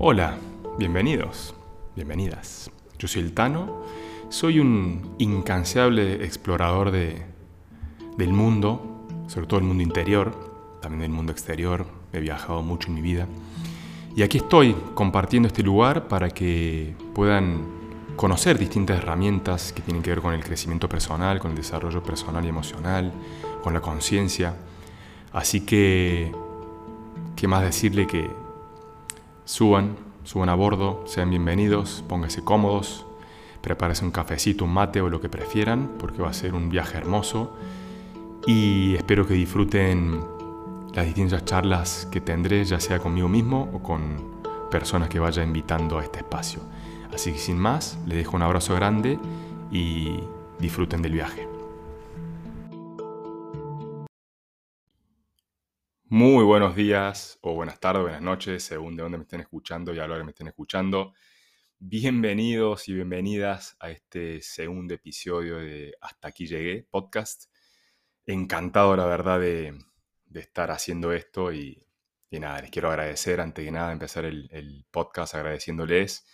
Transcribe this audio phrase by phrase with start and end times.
[0.00, 0.38] Hola,
[0.78, 1.56] bienvenidos,
[1.96, 2.70] bienvenidas.
[3.00, 3.82] Yo soy el Tano,
[4.28, 7.26] soy un incansable explorador de,
[8.16, 12.94] del mundo, sobre todo el mundo interior, también del mundo exterior, he viajado mucho en
[12.94, 13.26] mi vida.
[14.14, 17.66] Y aquí estoy compartiendo este lugar para que puedan
[18.14, 22.44] conocer distintas herramientas que tienen que ver con el crecimiento personal, con el desarrollo personal
[22.44, 23.12] y emocional,
[23.64, 24.54] con la conciencia.
[25.32, 26.30] Así que,
[27.34, 28.47] ¿qué más decirle que
[29.48, 33.06] Suban, suban a bordo, sean bienvenidos, pónganse cómodos,
[33.62, 36.98] prepárense un cafecito, un mate o lo que prefieran, porque va a ser un viaje
[36.98, 37.56] hermoso.
[38.46, 40.20] Y espero que disfruten
[40.92, 45.98] las distintas charlas que tendré, ya sea conmigo mismo o con personas que vaya invitando
[45.98, 46.60] a este espacio.
[47.10, 49.18] Así que sin más, les dejo un abrazo grande
[49.72, 50.20] y
[50.58, 51.57] disfruten del viaje.
[56.10, 59.98] Muy buenos días o buenas tardes, buenas noches, según de dónde me estén escuchando y
[59.98, 61.12] a lo que me estén escuchando.
[61.78, 67.52] Bienvenidos y bienvenidas a este segundo episodio de Hasta aquí llegué podcast.
[68.24, 69.74] Encantado, la verdad, de,
[70.32, 71.86] estar haciendo esto y,
[72.30, 76.26] nada, les quiero agradecer antes de nada empezar el, podcast agradeciéndoles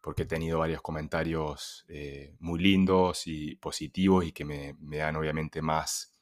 [0.00, 5.16] porque he tenido varios comentarios eh, muy lindos y positivos y que me, me dan
[5.16, 6.15] obviamente más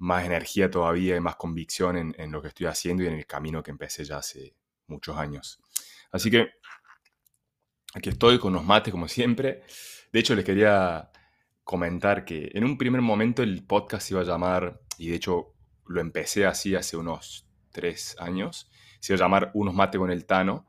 [0.00, 3.62] más energía todavía y más convicción en, lo que estoy haciendo y en el camino
[3.62, 4.56] que empecé ya hace
[4.86, 5.60] muchos años.
[6.10, 6.48] Así que
[7.94, 9.62] aquí estoy con los mates como siempre.
[10.10, 11.10] De hecho, les quería
[11.64, 15.54] comentar que en un primer momento el podcast iba a llamar, y de hecho
[15.86, 20.24] lo empecé así hace unos tres años, se iba a llamar Unos mates con el
[20.24, 20.66] Tano.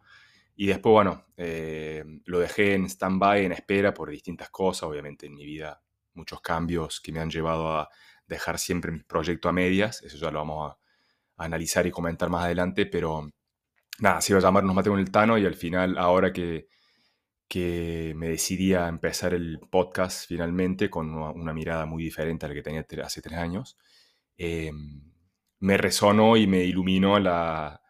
[0.58, 5.36] Y después, bueno, eh, lo dejé en stand-by, en espera por distintas cosas, obviamente en
[5.36, 5.82] mi vida,
[6.16, 7.90] muchos cambios que me han llevado a
[8.32, 10.78] dejar siempre mi proyecto a medias, eso ya lo vamos a,
[11.38, 13.28] analizar y comentar más adelante, pero
[14.00, 16.68] nada, se iba a llamar Nos Mate con el Tano y al final, ahora que,
[17.48, 22.56] que me decidí a empezar el podcast finalmente con una, mirada muy diferente a la
[22.56, 23.76] que tenía hace tres años,
[24.38, 25.02] em,
[25.62, 27.82] me resonó y me iluminó la,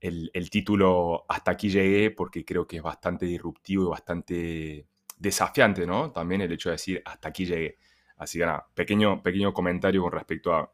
[0.00, 4.86] el, el, título Hasta aquí llegué porque creo que es bastante disruptivo y bastante
[5.18, 6.12] desafiante, ¿no?
[6.12, 7.78] También el hecho de decir Hasta aquí llegué.
[8.20, 10.70] Así que nada, pequeño, pequeño comentario con respecto a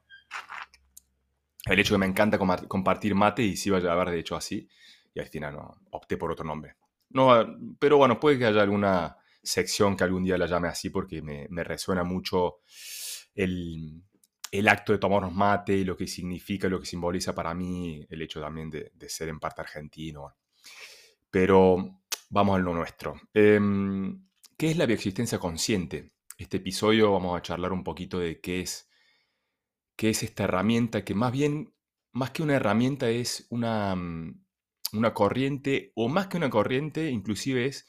[1.66, 4.68] el hecho que me encanta compartir mate y si iba a llevar de hecho así.
[5.14, 6.74] Y al final no, opté por otro nombre.
[7.10, 7.46] No,
[7.78, 11.46] pero bueno, puede que haya alguna sección que algún día la llame así porque me,
[11.62, 12.58] resuena mucho
[13.32, 14.02] el,
[14.68, 18.40] acto de tomarnos mate y lo que significa, lo que simboliza para mí el hecho
[18.40, 20.34] también de, ser en parte argentino.
[21.30, 23.20] Pero vamos a lo nuestro.
[23.32, 26.15] Em, ¿Qué es la bioexistencia consciente?
[26.36, 28.90] Este episodio vamos a charlar un poquito de qué es,
[29.96, 31.74] qué es esta herramienta, que más bien,
[32.12, 34.44] más que una herramienta, es una, mm,
[34.92, 37.86] una corriente, o más que una corriente, inclusive es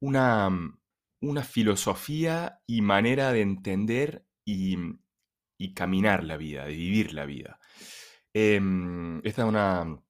[0.00, 0.80] una, mm,
[1.22, 5.00] una filosofía y manera de entender y, mm,
[5.58, 7.58] y, caminar la vida, de vivir la vida.
[8.32, 10.00] Em, esta es una,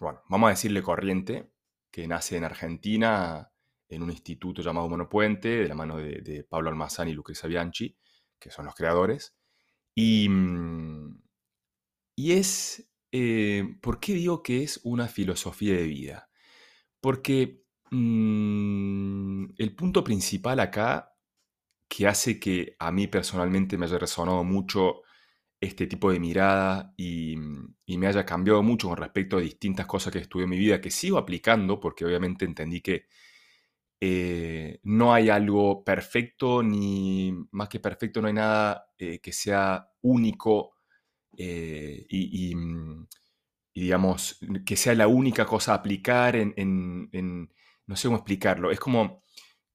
[0.00, 1.50] bueno, vamos a decirle corriente,
[1.90, 3.49] que nace en Argentina
[3.90, 7.96] en un instituto llamado Monopuente, de la mano de, Pablo Almazán y Lucrezia Bianchi,
[8.38, 9.34] que son los creadores.
[9.94, 11.22] Y, mm,
[12.16, 16.30] y es, eh, ¿por qué digo que es una filosofía de vida?
[17.00, 21.14] Porque mm, el punto principal acá
[21.88, 25.02] que hace que a mí personalmente me haya resonado mucho
[25.60, 27.34] este tipo de mirada y,
[27.86, 30.80] y, me haya cambiado mucho con respecto a distintas cosas que estudié en mi vida,
[30.80, 33.06] que sigo aplicando, porque obviamente entendí que
[34.00, 39.90] eh, no hay algo perfecto, ni más que perfecto, no hay nada eh, que sea
[40.00, 40.72] único
[41.36, 42.06] eh,
[42.54, 43.02] mm,
[43.74, 47.50] y, digamos, que sea la única cosa a aplicar en,
[47.86, 48.70] no sé cómo explicarlo.
[48.70, 49.22] Es como,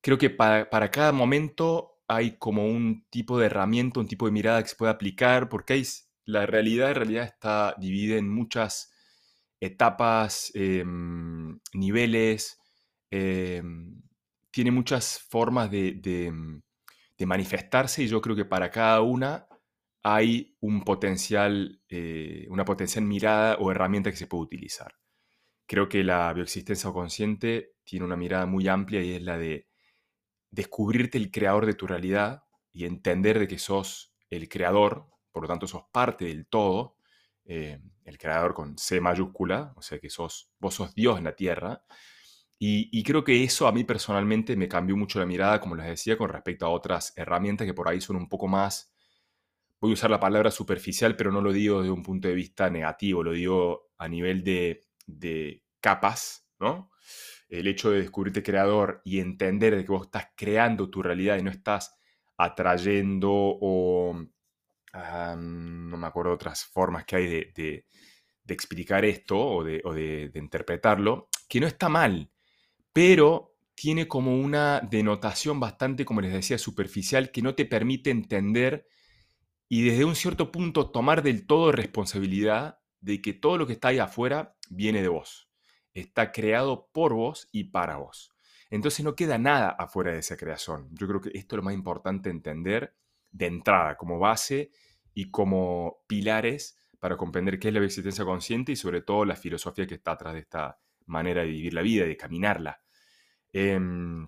[0.02, 4.62] creo que para, cada momento hay como un tipo de herramienta, un tipo de mirada
[4.64, 5.84] que se puede aplicar, porque
[6.26, 8.92] la realidad en realidad está dividida en muchas
[9.60, 12.60] etapas, em, niveles,
[13.12, 14.05] em,
[14.56, 16.00] tiene muchas formas mm,
[17.18, 19.50] de, manifestarse y yo creo que para cada una
[20.02, 24.96] hay un potencial, eh, una potencial mirada o herramienta que se puede utilizar.
[25.68, 29.68] Creo que la bioexistencia consciente tiene una mirada muy amplia y es la de
[30.52, 35.50] descubrirte el creador de tu realidad y entender de que sos el creador, por lo
[35.50, 36.96] tanto sos parte del todo,
[37.44, 41.36] eh, el creador con C mayúscula, o sea que sos, vos sos Dios en la
[41.36, 41.84] tierra,
[42.58, 46.18] y, creo que eso a mí personalmente me cambió mucho la mirada, como les decía,
[46.18, 48.94] con respecto a otras herramientas que por ahí son un poco más,
[49.80, 52.70] voy a usar la palabra superficial, pero no lo digo desde un punto de vista
[52.70, 54.82] negativo, lo digo a nivel de,
[55.80, 56.92] capas, ¿no?
[57.50, 61.44] el hecho de descubrirte creador y entender de que vos estás creando tu realidad y
[61.44, 61.96] no estás
[62.38, 64.26] atrayendo o
[65.38, 67.86] no me acuerdo otras formas que hay de,
[68.48, 72.32] explicar esto o, de, interpretarlo, que no está mal,
[72.96, 78.88] pero tiene como una denotación bastante, como les decía, superficial que no te permite entender
[79.68, 83.90] y desde un cierto punto tomar del todo responsabilidad de que todo lo que está
[83.90, 85.50] ahí afuera viene de vos.
[85.94, 88.32] Está creado por vos y para vos.
[88.70, 90.88] Entonces no queda nada afuera de esa creación.
[90.94, 92.96] Yo creo que esto es lo más importante entender
[93.30, 94.72] de entrada, como base
[95.14, 99.86] y como pilares para comprender qué es la existencia consciente y sobre todo la filosofía
[99.86, 102.85] que está atrás de esta manera de vivir la vida, de caminarla.
[103.58, 104.28] Em,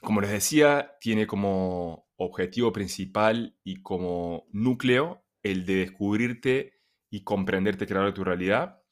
[0.00, 6.80] como les decía, tiene como objetivo principal y como núcleo el de descubrirte
[7.10, 8.82] y comprenderte, crear tu realidad.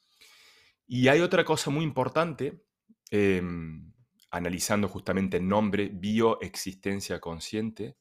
[0.85, 2.65] Y hay otra cosa muy importante,
[3.09, 3.91] em,
[4.29, 7.97] analizando justamente el nombre, bioexistencia consciente,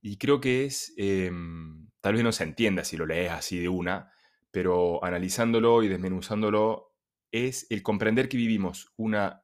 [0.00, 3.68] y creo que es, em, tal vez no se entienda si lo lees así de
[3.68, 4.10] una,
[4.50, 6.96] pero analizándolo y desmenuzándolo,
[7.30, 9.41] es el comprender que vivimos una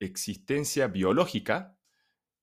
[0.00, 1.78] existencia biológica,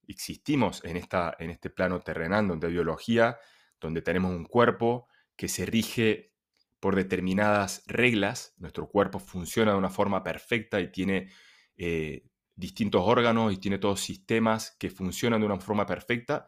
[0.07, 3.37] existimos en, esta, en este plano terrenal donde hay biología,
[3.79, 6.33] donde tenemos un cuerpo que se rige
[6.79, 11.29] por determinadas reglas, nuestro cuerpo funciona de una forma perfecta y tiene
[11.75, 12.23] eh,
[12.55, 16.47] distintos órganos y tiene todos sistemas que funcionan de una forma perfecta,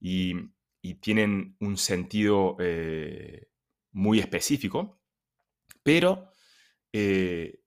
[0.00, 0.34] y,
[1.00, 3.48] tienen un sentido eh,
[3.92, 5.02] muy específico,
[5.82, 6.30] pero
[6.90, 7.59] eh,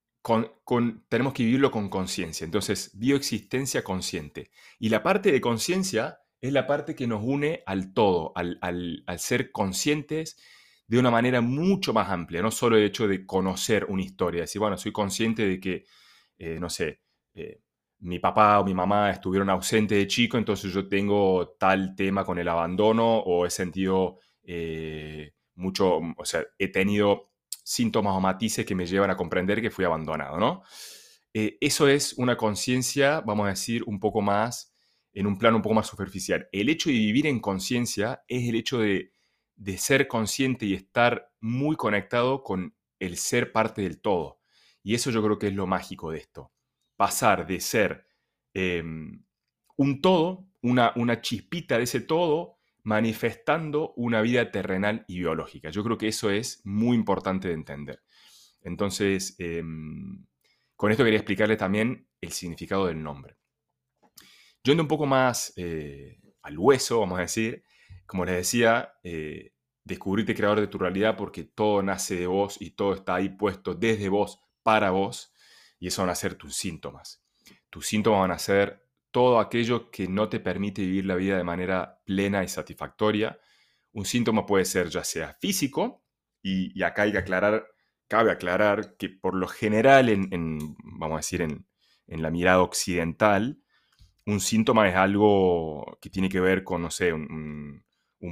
[1.08, 2.44] tenemos que vivirlo con conciencia.
[2.44, 4.50] Entonces, bioexistencia consciente.
[4.78, 9.52] Y la parte de conciencia es la parte que nos une al todo, al, ser
[9.52, 10.38] conscientes
[10.86, 14.60] de una manera mucho más amplia, no solo el hecho de conocer una historia, decir,
[14.60, 15.84] bueno, soy consciente de que,
[16.38, 17.00] eh, no sé,
[18.04, 22.38] mi papá o mi mamá estuvieron ausentes de chico, entonces yo tengo tal tema con
[22.38, 27.32] el abandono o he sentido eh, mucho, o sea, he tenido
[27.64, 30.62] síntomas o matices que me llevan a comprender que fui abandonado, ¿no?
[31.32, 34.72] Eh, eso es una conciencia, vamos a decir, un poco más,
[35.12, 36.48] en un plano un poco más superficial.
[36.52, 39.10] El hecho de vivir en conciencia es el hecho de,
[39.56, 44.38] de ser consciente y estar muy conectado con el ser parte del todo.
[44.84, 46.54] Y eso yo creo que es lo mágico de esto
[46.96, 48.06] pasar de ser
[48.52, 49.24] em,
[49.76, 55.70] un todo, una, una chispita de ese todo, manifestando una vida terrenal y biológica.
[55.70, 58.02] Yo creo que eso es muy importante de entender.
[58.62, 60.24] Entonces, em,
[60.76, 63.36] con esto quería explicarle también el significado del nombre.
[64.62, 67.64] Yendo un poco más eh, al hueso, vamos a decir,
[68.06, 69.52] como les decía, eh,
[69.84, 73.74] descubrirte creador de tu realidad porque todo nace de vos y todo está ahí puesto
[73.74, 75.32] desde vos para vos
[75.78, 77.22] y eso van a ser tus síntomas.
[77.70, 78.83] Tus síntomas van a ser
[79.14, 83.38] todo aquello que no te permite vivir la vida de manera plena y satisfactoria.
[83.92, 86.02] Un síntoma puede ser ya sea físico,
[86.42, 87.64] y, acá hay que aclarar,
[88.08, 91.64] cabe aclarar que por lo general, en, vamos a decir, en,
[92.08, 93.60] la mirada occidental,
[94.26, 97.84] un síntoma es algo que tiene que ver con, no sé, un,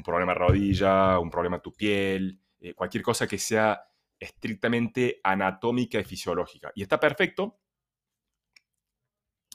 [0.05, 3.84] problema de rodilla, un problema de tu piel, eh, cualquier cosa que sea
[4.19, 6.73] estrictamente anatómica y fisiológica.
[6.75, 7.61] Y está perfecto.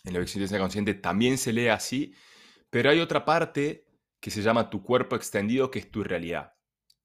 [0.08, 2.14] En la existencia consciente también se lee así,
[2.70, 3.86] pero hay otra parte
[4.22, 6.54] que se llama tu cuerpo extendido, que es tu realidad.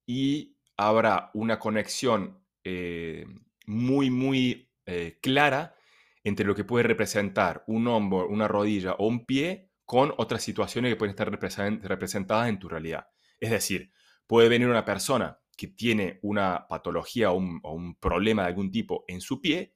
[0.05, 3.25] Y habrá una conexión eh,
[3.65, 5.75] muy, muy eh, clara
[6.23, 10.91] entre lo que puede representar un hombro, una rodilla o un pie con otras situaciones
[10.91, 13.07] que pueden estar representadas en tu realidad.
[13.37, 13.91] Es decir,
[14.25, 19.19] puede venir una persona que tiene una patología o un, problema de algún tipo en
[19.19, 19.75] su pie,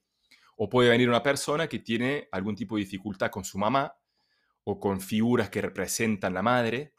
[0.60, 3.96] o puede venir una persona que tiene algún tipo de dificultad con su mamá
[4.64, 6.94] o con figuras que representan la madre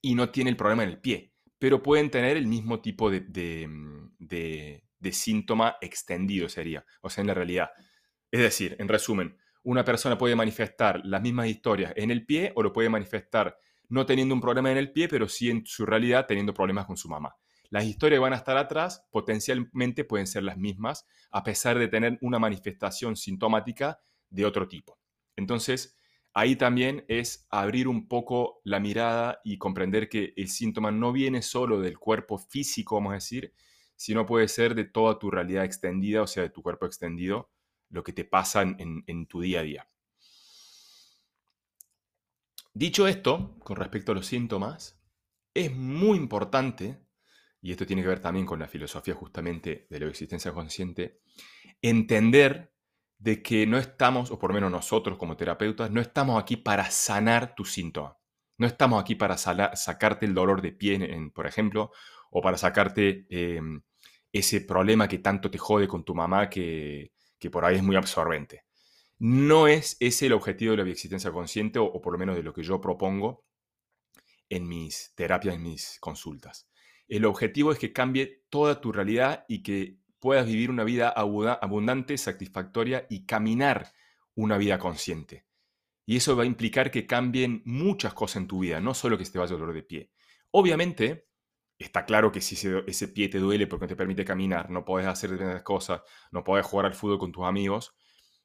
[0.00, 3.20] y no tiene el problema en el pie, pero pueden tener el mismo tipo de,
[3.20, 7.70] de, de síntoma extendido, sería, o sea, en la realidad.
[8.30, 12.62] Es decir, en resumen, una persona puede manifestar las mismas historias en el pie o
[12.62, 13.58] lo puede manifestar
[13.88, 16.96] no teniendo un problema en el pie, pero sí en su realidad teniendo problemas con
[16.96, 17.34] su mamá.
[17.70, 21.86] Las historias que van a estar atrás potencialmente pueden ser las mismas, a pesar de
[21.86, 24.98] tener una manifestación sintomática de otro tipo.
[25.36, 25.96] Entonces,
[26.34, 31.42] ahí también es abrir un poco la mirada y comprender que el síntoma no viene
[31.42, 33.54] solo del cuerpo físico, vamos a decir,
[33.94, 37.50] sino puede ser de toda tu realidad extendida, o sea, de tu cuerpo extendido,
[37.88, 39.88] lo que te pasa en, en tu día a día.
[42.74, 45.00] Dicho esto, con respecto a los síntomas,
[45.54, 46.98] es muy importante
[47.62, 51.20] y esto tiene que ver también con la filosofía justamente de la existencia consciente,
[51.82, 52.72] entender
[53.18, 56.90] de que no estamos, o por lo menos nosotros como terapeutas, no estamos aquí para
[56.90, 58.16] sanar tu síntoma.
[58.56, 61.92] No estamos aquí para sacarte el dolor de pie, por ejemplo,
[62.30, 63.82] o para sacarte em,
[64.32, 67.12] ese problema que tanto te jode con tu mamá que,
[67.52, 68.64] por ahí es muy absorbente.
[69.18, 72.54] No es ese el objetivo de la bioexistencia consciente, o, por lo menos de lo
[72.54, 73.44] que yo propongo
[74.48, 76.69] en mis terapias, en mis consultas.
[77.10, 82.16] El objetivo es que cambie toda tu realidad y que puedas vivir una vida abundante,
[82.16, 83.90] satisfactoria y caminar
[84.36, 85.44] una vida consciente.
[86.06, 89.24] Y eso va a implicar que cambien muchas cosas en tu vida, no solo que
[89.24, 90.12] te vaya dolor de pie.
[90.52, 91.26] Obviamente,
[91.76, 92.54] está claro que si
[92.86, 96.44] ese, pie te duele porque no te permite caminar, no puedes hacer determinadas cosas, no
[96.44, 97.92] puedes jugar al fútbol con tus amigos,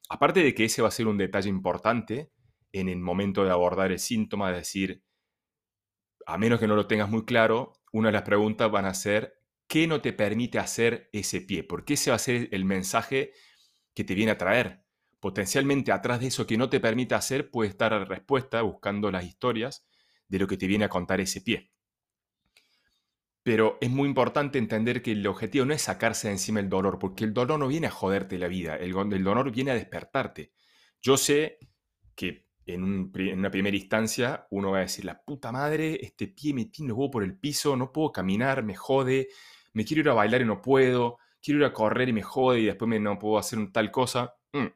[0.08, 2.32] aparte de que ese va a ser un detalle importante
[2.72, 5.04] en el momento de abordar el síntoma, es decir,
[6.26, 9.40] a menos que no lo tengas muy claro, una de las preguntas van a ser,
[9.68, 11.64] ¿qué no te permite hacer ese pie?
[11.64, 13.32] Porque ese va a ser el mensaje
[13.94, 14.84] que te viene a traer.
[15.20, 19.24] Potencialmente atrás de eso que no te permite hacer puede estar la respuesta buscando las
[19.24, 19.86] historias
[20.28, 21.72] de lo que te viene a contar ese pie.
[23.42, 26.98] Pero es muy importante entender que el objetivo no es sacarse de encima el dolor,
[26.98, 30.52] porque el dolor no viene a joderte la vida, el, dolor viene a despertarte.
[31.00, 31.58] Yo sé
[32.16, 36.66] que en, una primera instancia uno va a decir, la puta madre, este pie me
[36.66, 39.28] tiene los por el piso, no puedo caminar, me jode,
[39.72, 42.60] me quiero ir a bailar y no puedo, quiero ir a correr y me jode
[42.60, 44.34] y después no puedo hacer tal cosa.
[44.52, 44.66] Mm.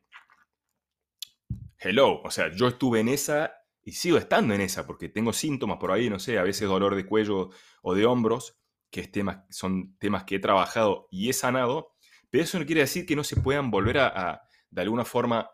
[1.79, 5.79] Hello, o sea, yo estuve en esa y sigo estando en esa porque tengo síntomas
[5.79, 7.51] por ahí, no sé, a veces dolor de cuello
[7.83, 9.11] o de hombros que es
[9.51, 11.95] son temas que he trabajado y he sanado,
[12.29, 15.51] pero eso no quiere decir que no se puedan volver a, de alguna forma,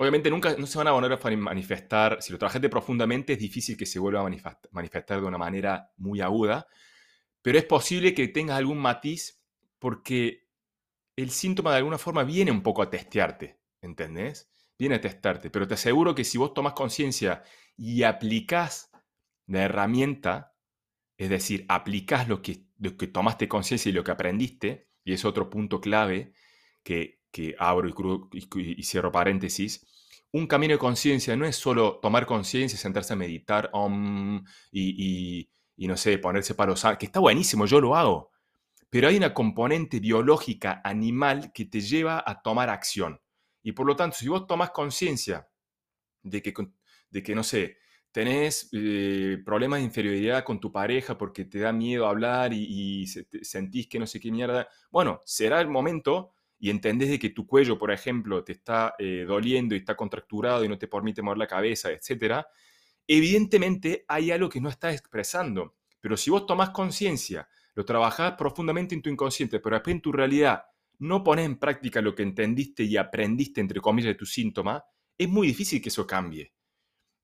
[0.00, 3.76] obviamente nunca no se van a volver a manifestar, si lo trabajaste profundamente es difícil
[3.76, 6.66] que se vuelva a manifestar de una manera muy aguda,
[7.42, 9.42] pero es posible que tengas algún matiz
[9.78, 10.48] porque
[11.16, 14.50] el síntoma de alguna forma viene un poco a testearte, ¿entendés?
[14.78, 17.42] Viene a testarte, pero te aseguro que si vos tomas conciencia
[17.76, 18.90] y aplicás
[19.46, 20.56] la herramienta,
[21.18, 25.26] es decir, aplicás lo que, lo que tomaste conciencia y lo que aprendiste, y es
[25.26, 26.32] otro punto clave
[26.82, 27.19] que,
[27.58, 27.88] abro
[28.32, 29.86] y, cierro paréntesis.
[30.32, 33.70] Un camino de conciencia no es solo tomar conciencia, sentarse a meditar
[34.72, 38.30] y, no sé, ponerse para los que está buenísimo, yo lo hago.
[38.90, 43.20] Pero hay una componente biológica animal que te lleva a tomar acción.
[43.62, 45.48] Y por lo tanto, si vos tomas conciencia
[46.22, 46.52] de que,
[47.10, 47.78] de que, no sé,
[48.12, 53.88] tenés eh, problemas de inferioridad con tu pareja porque te da miedo hablar y, sentís
[53.88, 57.78] que no sé qué mierda, bueno, será el momento y entendés de que tu cuello,
[57.78, 61.46] por ejemplo, te está eh, doliendo y está contracturado y no te permite mover la
[61.46, 62.44] cabeza, etc.,
[63.06, 65.78] evidentemente hay algo que no estás expresando.
[66.00, 70.12] Pero si vos tomás conciencia, lo trabajás profundamente en tu inconsciente, pero después en tu
[70.12, 70.64] realidad
[70.98, 74.84] no pones en práctica lo que entendiste y aprendiste, entre comillas, de tu síntoma,
[75.16, 76.52] es muy difícil que eso cambie.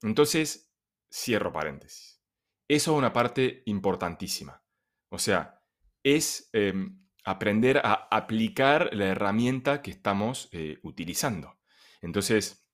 [0.02, 0.72] Entonces,
[1.12, 2.20] Cierro paréntesis.
[2.66, 4.62] Eso es una parte importantísima.
[5.10, 5.62] O sea,
[6.02, 11.58] es em, aprender a aplicar la herramienta que estamos eh, utilizando.
[12.00, 12.64] Entonces,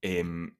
[0.00, 0.56] em,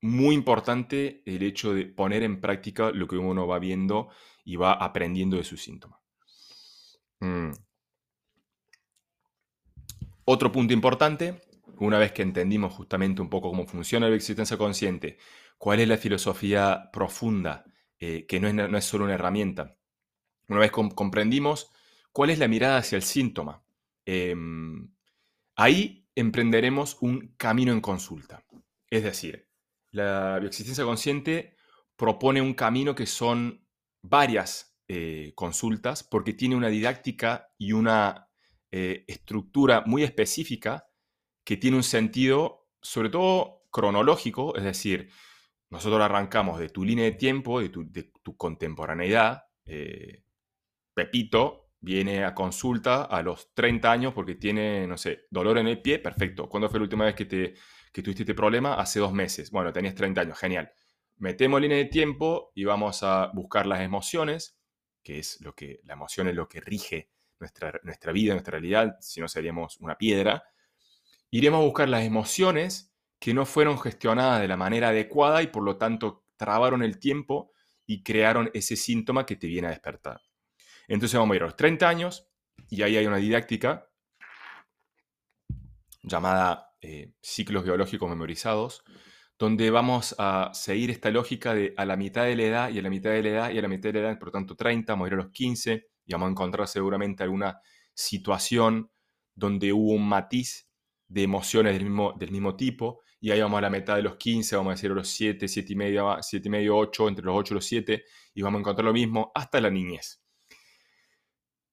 [0.00, 4.08] muy importante el hecho de poner en práctica lo que uno va viendo
[4.44, 6.00] y va aprendiendo de su síntoma.
[7.18, 7.50] Mm.
[10.24, 11.42] Otro punto importante,
[11.78, 15.18] una vez que entendimos justamente un poco cómo funciona la existencia consciente,
[15.58, 17.64] cuál es la filosofía profunda,
[17.98, 19.76] eh, que no es, no es, solo una herramienta.
[20.46, 21.72] Una vez comprendimos
[22.12, 23.62] cuál es la mirada hacia el síntoma,
[24.04, 24.90] em,
[25.56, 28.44] ahí emprenderemos un camino en consulta.
[28.90, 29.48] Es decir,
[29.90, 31.56] la bioexistencia consciente
[31.96, 33.64] propone un camino que son
[34.02, 38.28] varias eh, consultas porque tiene una didáctica y una
[38.70, 40.88] eh, estructura muy específica
[41.44, 45.10] que tiene un sentido sobre todo cronológico, es decir,
[45.70, 49.44] nosotros arrancamos de tu línea de tiempo, de tu, contemporaneidad.
[49.66, 50.24] Eh,
[50.94, 55.80] Pepito viene a consulta a los 30 años porque tiene, no sé, dolor en el
[55.80, 56.48] pie, perfecto.
[56.48, 57.54] ¿Cuándo fue la última vez que, te,
[57.92, 58.74] que tuviste este problema?
[58.74, 59.50] Hace dos meses.
[59.50, 60.70] Bueno, tenías 30 años, genial.
[61.16, 64.58] Metemos línea de tiempo y vamos a buscar las emociones,
[65.02, 68.96] que es lo que, la emoción es lo que rige nuestra, nuestra vida, nuestra realidad,
[69.00, 70.44] si no seríamos una piedra.
[71.30, 75.62] Iremos a buscar las emociones que no fueron gestionadas de la manera adecuada y por
[75.62, 77.52] lo tanto trabaron el tiempo
[77.86, 80.20] y crearon ese síntoma que te viene a despertar.
[80.88, 82.28] Entonces vamos a ir a los 30 años
[82.68, 83.88] y ahí hay una didáctica
[86.02, 88.82] llamada eh, ciclos biológicos memorizados,
[89.38, 92.82] donde vamos a seguir esta lógica de a la mitad de la edad y a
[92.82, 94.56] la mitad de la edad y a la mitad de la edad, por lo tanto
[94.56, 97.60] 30, vamos a ir a los 15 y vamos a encontrar seguramente alguna
[97.94, 98.90] situación
[99.34, 100.68] donde hubo un matiz
[101.06, 104.16] de emociones del mismo, del mismo tipo, y ahí vamos a la mitad de los
[104.16, 107.36] 15, vamos a decir los 7, 7 y medio, 7 y medio, 8, entre los
[107.36, 108.04] 8 y los 7,
[108.34, 110.22] y vamos a encontrar lo mismo hasta la niñez.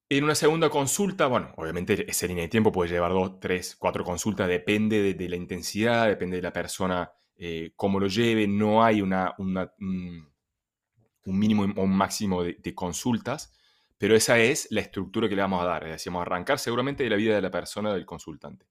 [0.08, 4.04] En una segunda consulta, bueno, obviamente esa línea de tiempo puede llevar dos, tres, cuatro
[4.04, 9.02] consultas, depende de, la intensidad, depende de la persona, eh, cómo lo lleve, no hay
[9.02, 9.10] un,
[11.26, 13.52] mínimo o un máximo de, consultas,
[13.98, 17.04] pero esa es la estructura que le vamos a dar, es vamos a arrancar seguramente
[17.04, 18.68] de la vida de la persona, del consultante.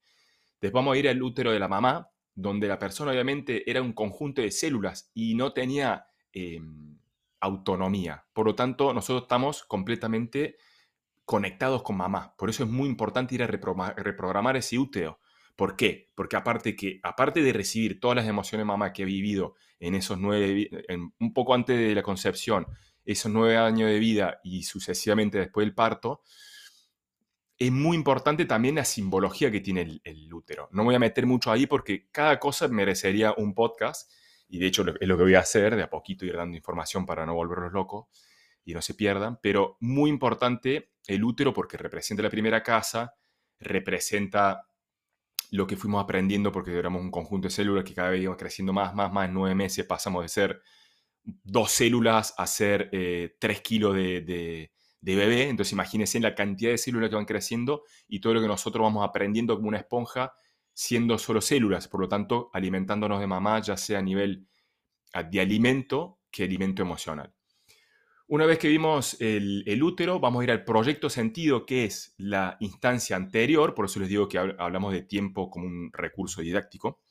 [0.60, 3.92] Después vamos a ir al útero de la mamá, donde la persona obviamente era un
[3.92, 6.96] conjunto de células y no tenía em,
[7.40, 8.24] autonomía.
[8.32, 10.58] Por lo tanto, nosotros estamos completamente
[11.24, 12.34] conectados con mamá.
[12.36, 15.20] Por eso es muy importante ir a reprogramar ese útero.
[15.56, 16.10] ¿Por qué?
[16.14, 20.18] Porque aparte, que, aparte de recibir todas las emociones mamá que he vivido en esos
[20.18, 20.70] nueve,
[21.20, 22.66] un poco antes de la concepción,
[23.04, 26.22] esos nueve años de vida y sucesivamente después del parto,
[27.56, 30.68] es muy importante también la simbología que tiene el, útero.
[30.72, 34.10] No voy a meter mucho ahí porque cada cosa merecería un podcast
[34.48, 37.06] y de hecho es lo que voy a hacer, de a poquito ir dando información
[37.06, 38.06] para no volverlos locos
[38.64, 43.14] y no se pierdan, pero muy importante el útero porque representa la primera casa,
[43.58, 44.66] representa
[45.50, 48.72] lo que fuimos aprendiendo porque éramos un conjunto de células que cada vez iban creciendo
[48.72, 49.28] más, más, más.
[49.28, 50.62] En nueve meses pasamos de ser
[51.22, 55.48] dos células a ser eh, tres kilos de, de, bebé.
[55.48, 59.06] Entonces imagínense la cantidad de células que van creciendo y todo lo que nosotros vamos
[59.06, 60.32] aprendiendo como una esponja
[60.72, 61.86] siendo solo células.
[61.88, 64.48] Por lo tanto, alimentándonos de mamá, ya sea a nivel
[65.30, 67.32] de alimento que alimento emocional.
[68.26, 72.56] Una vez que vimos el, útero, vamos a ir al proyecto sentido, que es la
[72.60, 77.02] instancia anterior, por eso les digo que hablamos de tiempo como un recurso didáctico.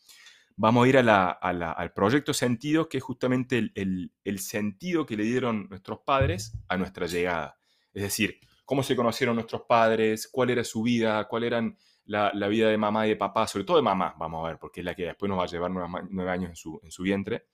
[0.55, 6.00] Vamos a ir al proyecto sentido, que es justamente el, sentido que le dieron nuestros
[6.00, 7.60] padres a nuestra llegada.
[7.93, 11.62] Es decir, cómo se conocieron nuestros padres, cuál era su vida, cuál era
[12.05, 14.82] la, vida de mamá y de papá, sobre todo de mamá, vamos a ver, porque
[14.82, 17.46] es la que después nos va a llevar nueve, años en su, en su vientre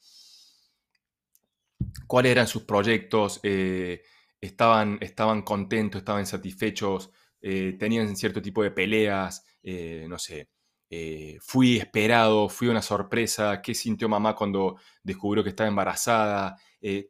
[2.07, 4.03] cuáles eran sus proyectos, eh,
[4.41, 7.11] estaban, estaban contentos, estaban satisfechos,
[7.41, 10.49] eh, tenían cierto tipo de peleas, eh, no sé,
[11.41, 16.57] fui esperado, fui una sorpresa, qué sintió mamá cuando descubrió que estaba embarazada.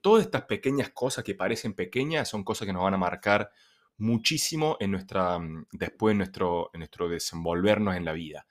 [0.01, 3.51] todas estas pequeñas cosas que parecen pequeñas son cosas que nos van a marcar
[3.97, 8.45] muchísimo en nuestra, mm, después nuestro, en nuestro desenvolvernos en la vida.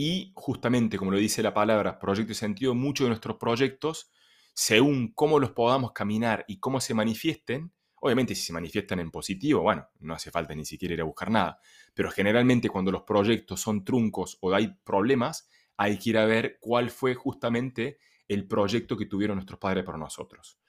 [0.00, 4.12] Y justamente, como lo dice la palabra, proyecto y sentido, muchos de nuestros proyectos,
[4.54, 9.60] según cómo los podamos caminar y cómo se manifiesten, obviamente si se manifiestan en positivo,
[9.62, 11.58] bueno, no hace falta ni siquiera ir a buscar nada,
[11.94, 16.58] pero generalmente cuando los proyectos son truncos o hay problemas, hay que ir a ver
[16.60, 20.60] cuál fue justamente el proyecto que tuvieron nuestros padres por nosotros.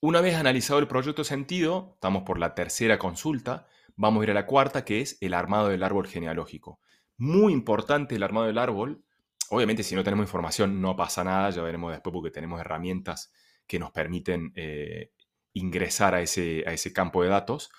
[0.00, 4.34] Una vez analizado el proyecto sentido, estamos por la tercera consulta, vamos a ir a
[4.34, 6.80] la cuarta, que es el armado del árbol genealógico.
[7.16, 9.04] Muy importante el armado del árbol.
[9.50, 13.32] Obviamente si no tenemos información no pasa nada, ya veremos después porque tenemos herramientas
[13.66, 15.12] que nos permiten eh,
[15.52, 17.70] ingresar a ese, a ese campo de datos.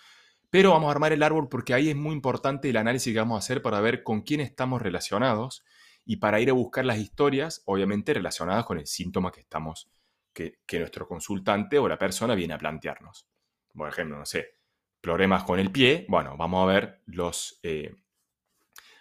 [0.50, 3.36] Pero vamos a armar el árbol porque ahí es muy importante el análisis que vamos
[3.36, 5.64] a hacer para ver con quién estamos relacionados
[6.06, 9.90] y para ir a buscar las historias, obviamente relacionadas con el síntoma que estamos,
[10.34, 13.28] que, nuestro consultante o la persona viene a plantearnos.
[13.74, 14.60] Por ejemplo, no sé,
[15.02, 17.96] problemas con el pie, bueno, vamos a ver los, eh,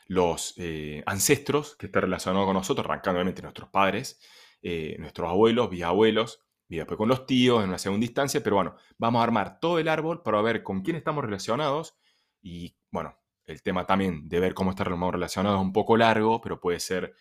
[0.06, 4.20] los eh, ancestros que están relacionados con nosotros, arrancando obviamente nuestros padres,
[4.62, 8.76] eh, nuestros abuelos, bisabuelos, y después con los tíos en una segunda instancia, pero bueno,
[8.98, 11.96] vamos a armar todo el árbol para ver con quién estamos relacionados
[12.42, 16.60] y bueno, el tema también de ver cómo estamos relacionados es un poco largo, pero
[16.60, 17.14] puede ser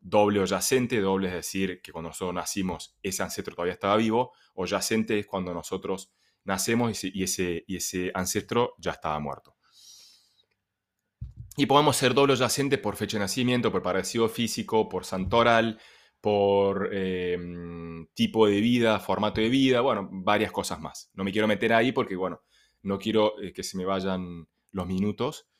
[0.00, 4.32] doble o yacente, doble es decir que cuando nosotros nacimos ese ancestro todavía estaba vivo,
[4.54, 6.12] o yacente es cuando nosotros
[6.44, 9.56] nacemos y ese, y ese ancestro ya estaba muerto.
[11.60, 15.78] Y podemos ser doble yacente por fecha de nacimiento, por parecido físico, por santoral,
[16.18, 21.10] por em, tipo de vida, formato de vida, bueno, varias cosas más.
[21.12, 22.40] No me quiero meter ahí porque, bueno,
[22.80, 25.50] no quiero eh, que se me vayan los minutos.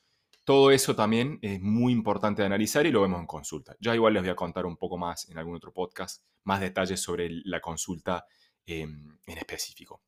[0.43, 3.75] Todo eso también es muy importante de analizar y lo vemos en consulta.
[3.79, 6.99] Ya igual les voy a contar un poco más en algún otro podcast, más detalles
[6.99, 8.25] sobre la consulta
[8.65, 10.01] em, en específico.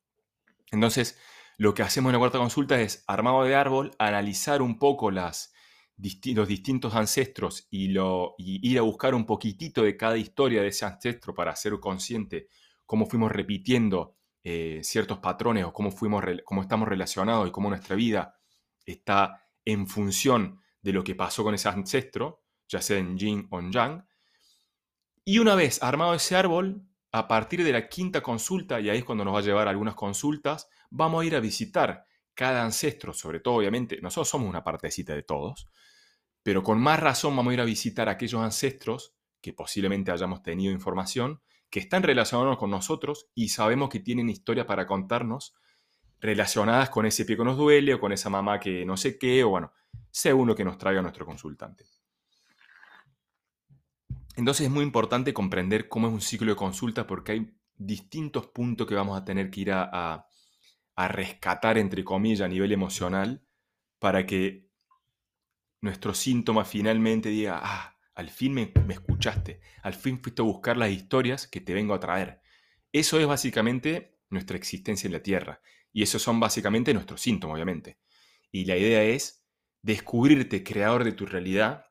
[0.72, 1.20] Entonces,
[1.56, 5.53] lo que hacemos en la cuarta consulta es armado de árbol, analizar un poco las
[5.96, 7.92] los distintos ancestros y,
[8.38, 12.48] ir a buscar un poquitito de cada historia de ese ancestro para ser consciente
[12.84, 17.96] cómo fuimos repitiendo eh, ciertos patrones o cómo, fuimos, cómo estamos relacionados y cómo nuestra
[17.96, 18.36] vida
[18.84, 23.58] está en función de lo que pasó con ese ancestro, ya sea en yin o
[23.58, 24.06] en yang.
[25.24, 29.04] Y una vez armado ese árbol, a partir de la quinta consulta, y ahí es
[29.04, 32.04] cuando nos va a llevar algunas consultas, vamos a ir a visitar
[32.34, 35.68] cada ancestro, sobre todo obviamente, nosotros somos una partecita de todos,
[36.42, 40.42] pero con más razón vamos a ir a visitar a aquellos ancestros que posiblemente hayamos
[40.42, 45.54] tenido información, que están relacionados con nosotros y sabemos que tienen historia para contarnos
[46.20, 49.44] relacionadas con ese pie que nos duele o con esa mamá que no sé qué,
[49.44, 49.72] o bueno,
[50.10, 51.84] según lo que nos traiga nuestro consultante.
[54.36, 58.86] Entonces es muy importante comprender cómo es un ciclo de consulta porque hay distintos puntos
[58.86, 60.26] que vamos a tener que ir a,
[60.96, 63.44] rescatar, entre comillas, a nivel emocional,
[63.98, 64.68] para que
[65.80, 70.76] nuestro síntoma finalmente diga, ah, al fin me, me, escuchaste, al fin fuiste a buscar
[70.76, 72.40] las historias que te vengo a traer.
[72.92, 75.60] Eso es básicamente nuestra existencia en la Tierra.
[75.92, 77.98] Y esos son básicamente nuestros síntomas, obviamente.
[78.50, 79.44] Y la idea es
[79.82, 81.86] descubrirte creador de tu realidad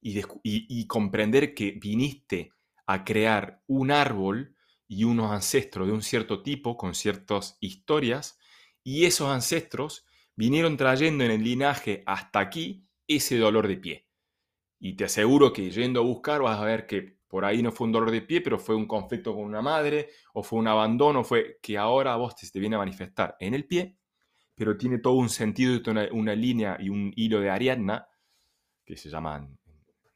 [0.00, 2.52] y, comprender que viniste
[2.86, 4.56] a crear un árbol
[4.90, 8.40] y unos ancestros de un cierto tipo con ciertas historias
[8.82, 14.08] y esos ancestros vinieron trayendo en el linaje hasta aquí ese dolor de pie.
[14.80, 17.86] Y te aseguro que yendo a buscar vas a ver que por ahí no fue
[17.86, 21.22] un dolor de pie, pero fue un conflicto con una madre, o fue un abandono,
[21.22, 23.96] fue que ahora a vos te, viene a manifestar en el pie,
[24.56, 28.08] pero tiene todo un sentido, una, una línea y un hilo de Ariadna,
[28.84, 29.56] que se llaman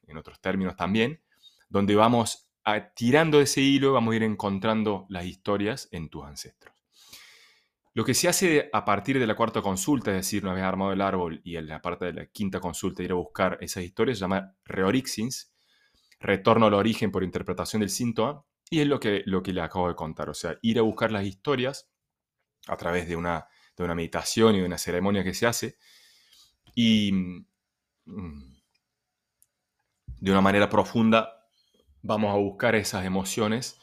[0.05, 1.21] en otros términos también,
[1.69, 2.44] donde vamos
[2.95, 6.73] tirando ese hilo, vamos a ir encontrando las historias en tus ancestros.
[7.93, 10.91] Lo que se hace a partir de la cuarta consulta, es decir, una vez armado
[10.91, 14.17] el árbol y en la parte de la quinta consulta ir a buscar esas historias,
[14.17, 15.53] se llama reorixins,
[16.19, 19.87] retorno al origen por interpretación del síntoma, y es lo que, lo que le acabo
[19.87, 21.89] de contar, o sea, ir a buscar las historias
[22.67, 23.47] a través de una,
[23.77, 25.77] de una meditación y de una ceremonia que se hace,
[26.73, 28.55] y mm,
[30.19, 31.34] de una manera profunda
[32.05, 33.79] vamos a buscar esas emociones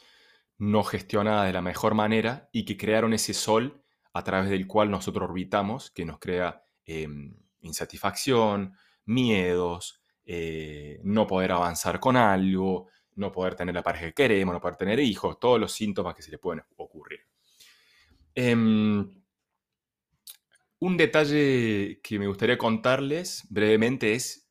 [0.57, 3.83] no gestionadas de la mejor manera y que crearon ese sol
[4.13, 11.51] a través del cual nosotros orbitamos, que nos crea em, insatisfacción, miedos, eh, no poder
[11.51, 15.59] avanzar con algo, no poder tener la pareja que queremos, no poder tener hijos, todos
[15.59, 17.19] los síntomas que se le pueden ocurrir.
[18.35, 19.21] Em,
[20.79, 24.49] un detalle que me gustaría contarles brevemente es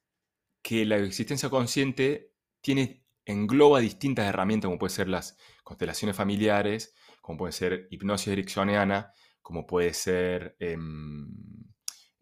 [0.61, 7.39] que la existencia consciente tiene, engloba distintas herramientas, como pueden ser las constelaciones familiares, como
[7.39, 11.27] puede ser hipnosis ericksoniana, como puede ser, em,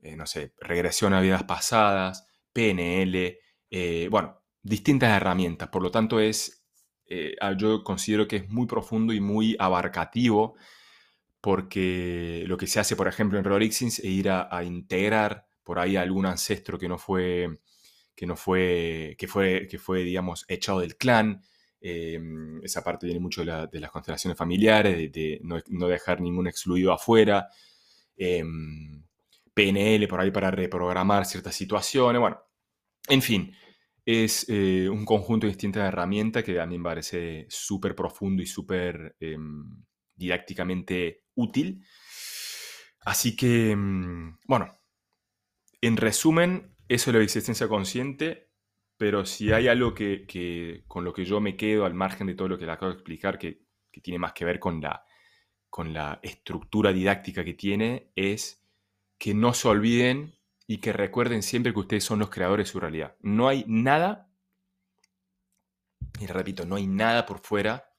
[0.02, 3.38] eh, no sé, regresión a vidas pasadas, PNL,
[3.70, 5.68] eh, bueno, distintas herramientas.
[5.68, 6.64] Por lo tanto, es,
[7.06, 10.56] eh, yo considero que es muy profundo y muy abarcativo
[11.40, 15.78] porque lo que se hace, por ejemplo, en Rorixins es ir a, a integrar por
[15.78, 17.60] ahí algún ancestro que no fue
[18.20, 21.42] que no fue, que fue, que fue digamos, echado del clan.
[21.80, 27.48] Em, esa parte viene mucho de, las constelaciones familiares, de, no, dejar ningún excluido afuera.
[28.18, 29.02] Em,
[29.54, 32.20] PNL por ahí para reprogramar ciertas situaciones.
[32.20, 32.42] Bueno,
[33.08, 33.56] en fin,
[34.04, 38.46] es eh, un conjunto de distintas herramientas que a mí me parece súper profundo y
[38.46, 39.82] súper em,
[40.14, 41.82] didácticamente útil.
[43.00, 43.74] Así que,
[44.46, 44.78] bueno,
[45.80, 48.50] en resumen, eso es la existencia consciente,
[48.96, 52.48] pero si hay algo que, con lo que yo me quedo al margen de todo
[52.48, 53.62] lo que le acabo de explicar, que,
[54.02, 55.04] tiene más que ver con la,
[55.68, 58.66] con la estructura didáctica que tiene, es
[59.18, 60.34] que no se olviden
[60.66, 63.16] y que recuerden siempre que ustedes son los creadores de su realidad.
[63.20, 64.28] No hay nada,
[66.18, 67.94] y repito, no hay nada por fuera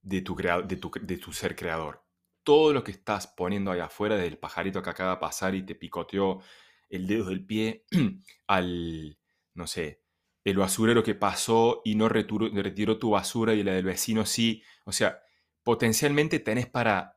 [0.00, 2.02] de tu, de tu, de tu ser creador.
[2.42, 5.74] Todo lo que estás poniendo ahí afuera, del pajarito que acaba de pasar y te
[5.74, 6.40] picoteó
[6.88, 7.84] el dedo del pie
[8.46, 9.18] al,
[9.54, 10.02] no sé,
[10.44, 14.62] el basurero que pasó y no retiró, tu basura y la del vecino sí.
[14.84, 15.20] O sea,
[15.62, 17.16] potencialmente tenés para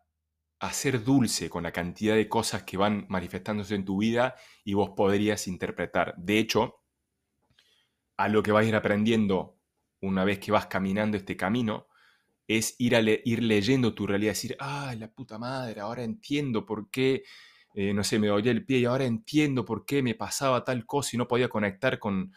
[0.59, 4.91] hacer dulce con la cantidad de cosas que van manifestándose en tu vida y vos
[4.95, 6.13] podrías interpretar.
[6.17, 6.81] De hecho,
[8.17, 9.57] a lo que vas a ir aprendiendo
[10.01, 11.87] una vez que vas caminando este camino,
[12.47, 17.23] es ir, ir leyendo tu realidad, decir, ah, la puta madre, ahora entiendo por qué
[17.73, 20.85] eh, no sé, me dolía el pie y ahora entiendo por qué me pasaba tal
[20.85, 22.33] cosa y no podía conectar con,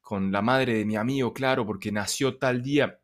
[0.00, 2.98] con la madre de mi amigo, claro, porque nació tal día.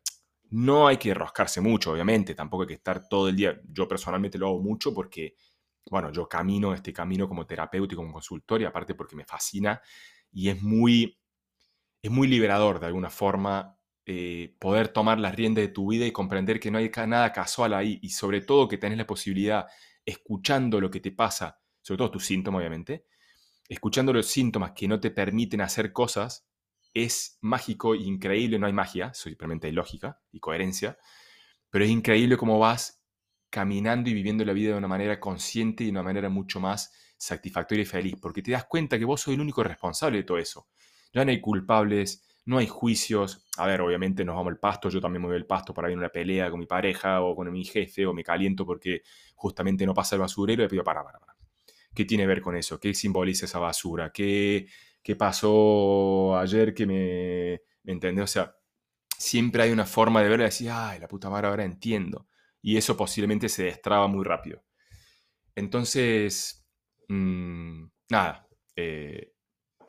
[0.49, 3.59] No hay que roscarse mucho, obviamente, tampoco hay que estar todo el día.
[3.67, 5.35] Yo personalmente lo hago mucho porque,
[5.89, 9.81] bueno, yo camino este camino como terapéutico, como consultor y aparte porque me fascina
[10.31, 11.19] y es muy,
[12.01, 16.11] es muy liberador de alguna forma eh, poder tomar las riendas de tu vida y
[16.11, 19.65] comprender que no hay nada casual ahí y sobre todo que tenés la posibilidad,
[20.05, 23.05] escuchando lo que te pasa, sobre todo tus síntomas, obviamente,
[23.69, 26.47] escuchando los síntomas que no te permiten hacer cosas,
[26.95, 30.97] es mágico e increíble, no hay magia, simplemente hay lógica y coherencia,
[31.69, 33.03] pero es increíble cómo vas
[33.51, 36.91] caminando y viviendo la vida de una manera consciente y de una manera mucho más
[37.17, 40.39] satisfactoria y feliz, porque te das cuenta que vos sos el único responsable de todo
[40.39, 40.67] eso.
[41.13, 43.45] Ya no hay culpables, no hay juicios.
[43.57, 45.95] A ver, obviamente nos vamos al pasto, yo también me voy al pasto para ir
[45.95, 49.03] a una pelea con mi pareja o con mi jefe o me caliento porque
[49.35, 51.34] justamente no pasa el basurero y le pido para, para, para.
[51.95, 52.79] ¿Qué tiene que ver con eso?
[52.79, 54.11] ¿Qué simboliza esa basura?
[54.11, 54.67] ¿Qué,
[55.01, 58.23] qué pasó ayer que me, me entendés?
[58.25, 58.55] O sea,
[59.17, 62.27] siempre hay una forma de verlo y decir, ay, la puta madre, ahora entiendo.
[62.61, 64.63] Y eso posiblemente se destraba muy rápido.
[65.55, 66.67] Entonces,
[67.07, 69.33] mmm, nada, eh,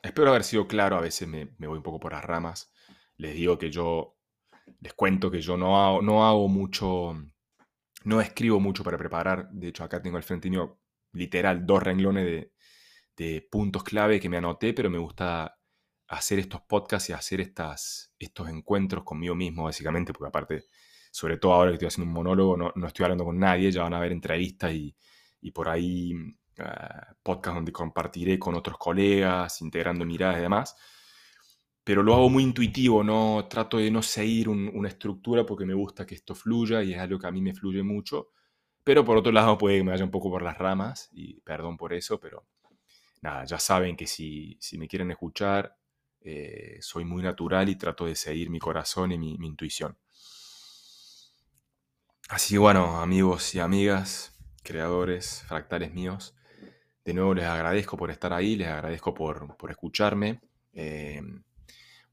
[0.03, 2.73] espero haber sido claro, a veces me, me, voy un poco por las ramas.
[3.17, 4.17] Les digo que yo,
[4.81, 7.15] les cuento que yo no hago, no hago mucho,
[8.05, 9.51] no escribo mucho para preparar.
[9.51, 10.81] De hecho, acá tengo al frente mío
[11.17, 12.49] literal dos renglones
[13.17, 15.59] de, puntos clave que me anoté, pero me gusta
[16.09, 20.65] hacer estos podcasts y hacer estas, estos encuentros conmigo mismo, básicamente, porque aparte,
[21.11, 23.83] sobre todo ahora que estoy haciendo un monólogo, no, no estoy hablando con nadie, ya
[23.83, 24.95] van a haber entrevistas y,
[25.41, 30.77] y por ahí uh, podcasts donde compartiré con otros colegas, integrando miradas y demás.
[31.85, 35.75] Pero lo hago muy intuitivo, no trato de no seguir un, una estructura porque me
[35.75, 38.31] gusta que esto fluya y es algo que a mí me fluye mucho.
[38.87, 41.77] Pero por otro lado puede que me vaya un poco por las ramas y perdón
[41.77, 42.47] por eso, pero
[43.21, 45.77] nada, ya saben que si, si me quieren escuchar,
[46.21, 49.99] eh, soy muy natural y trato de seguir mi corazón y mi, intuición.
[52.29, 56.37] Así que bueno, amigos y amigas, creadores, fractales míos,
[57.05, 60.41] de nuevo les agradezco por estar ahí, les agradezco por, por escucharme.
[60.75, 61.23] Eh,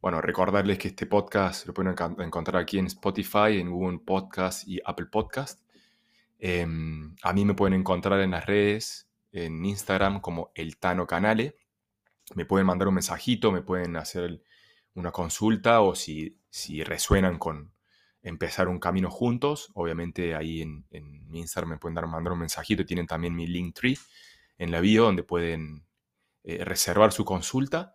[0.02, 4.80] bueno, recordarles que este podcast lo pueden encontrar aquí en Spotify, en Google Podcast y
[4.84, 5.63] Apple Podcast.
[6.46, 6.68] Eh,
[7.22, 11.56] a mí me pueden encontrar en las redes, en Instagram como El Tano Canale
[12.36, 14.42] me pueden mandar un mensajito, me pueden hacer
[14.94, 17.74] una consulta o si, si resuenan con
[18.22, 20.86] empezar un camino juntos, obviamente ahí en,
[21.34, 23.98] Instagram me pueden dar, mandar un mensajito, tienen también mi link tree
[24.58, 25.86] en la bio donde pueden
[26.44, 27.94] eh, reservar su consulta.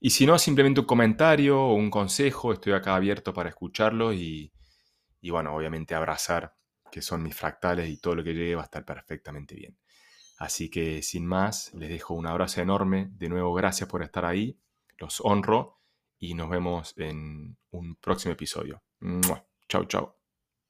[0.00, 4.52] Y si no, simplemente un comentario o un consejo, estoy acá abierto para escucharlo y,
[5.20, 6.57] y bueno, obviamente abrazar
[6.90, 9.78] que son mis fractales y todo lo que llegue va a estar perfectamente bien.
[10.38, 13.08] Así que sin más, les dejo un abrazo enorme.
[13.12, 14.58] De nuevo, gracias por estar ahí.
[14.96, 15.80] Los honro
[16.18, 18.82] y nos vemos en un próximo episodio.
[19.68, 20.17] Chao, chao.